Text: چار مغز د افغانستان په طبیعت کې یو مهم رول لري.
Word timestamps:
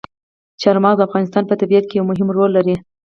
چار 0.61 0.75
مغز 0.83 0.97
د 0.99 1.05
افغانستان 1.07 1.43
په 1.47 1.55
طبیعت 1.61 1.85
کې 1.87 1.95
یو 1.97 2.07
مهم 2.11 2.27
رول 2.35 2.51
لري. 2.57 2.75